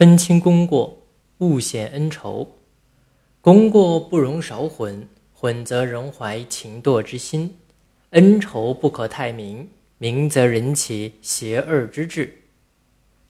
[0.00, 1.02] 分清功过，
[1.40, 2.56] 勿显恩仇。
[3.42, 7.50] 功过不容少混，混则人怀情惰之心；
[8.12, 9.68] 恩仇不可太明，
[9.98, 12.34] 明则人起邪恶之志。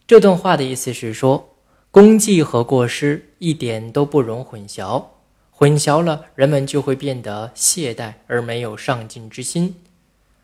[0.07, 1.57] 这段话的意思是说，
[1.91, 5.05] 功绩和过失一点都不容混淆，
[5.51, 9.75] 混淆了，人们就会变得懈怠而没有上进之心。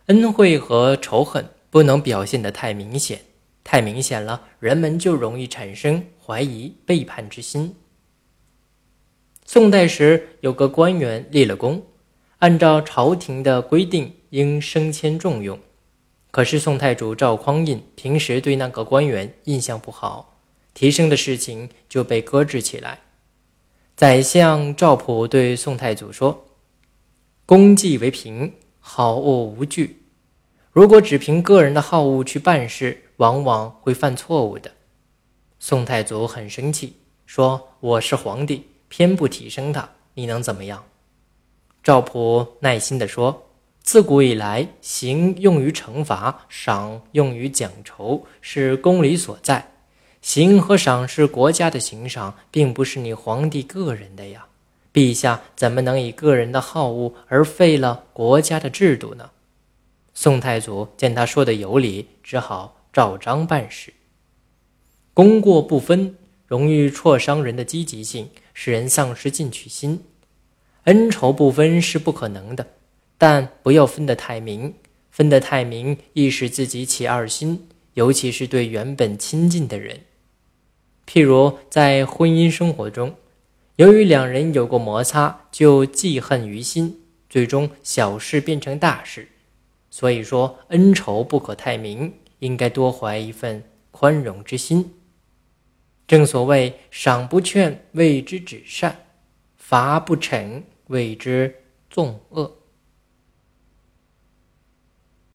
[0.06, 3.20] 恩惠和仇恨不能表现得太明显，
[3.68, 7.74] 太明显了，人们就容易产生怀疑、背叛之心。
[9.44, 11.84] 宋代时有个官员立了功，
[12.38, 15.58] 按照朝廷的规定应升迁重用，
[16.30, 20.38] 可是宋太祖赵匡胤平时对那个官员印象不好，
[20.72, 23.00] 提升的事情就被搁置起来。
[23.96, 26.46] 宰相赵普对宋太祖说
[27.44, 28.52] ：“功绩为凭。”
[28.88, 30.04] 好恶无惧。
[30.70, 34.70] 如果只凭个人的好恶去办事，往往会犯错误的。
[35.58, 40.84] 宋太祖很生气，说：“我是皇帝，偏不提升他，你能怎么样？”
[41.82, 43.48] 赵普耐心地说
[43.82, 49.72] ：“自古以来，刑用于惩罚，赏用于奖酬，是公理所在。
[50.20, 54.46] 刑和赏是国家的刑赏，并不是你皇帝个人的呀。”
[54.92, 59.30] 陛下怎么能以个人的好恶而废了国家的制度呢？
[60.14, 63.92] 宋太祖见他说的有理，只好照章办事。
[65.12, 66.16] 功过不分，
[66.46, 69.98] 容易挫伤人的积极性，使人丧失进取心；
[70.84, 72.66] 恩仇不分是不可能的，
[73.18, 74.72] 但不要分得太明，
[75.10, 80.00] 分得太明易使自己起二心，尤其是对原本亲近的人。
[81.06, 83.14] 譬如在婚姻生活中。
[83.76, 89.28] 由于两人有过摩擦，就记恨于心，最终小事变成大事。
[89.90, 94.94] 所以说，恩仇不可太明，应该多怀一份宽容之心。
[96.06, 98.92] 正所谓“赏不劝，谓之止善；
[99.56, 102.56] 罚不惩，谓之纵恶”。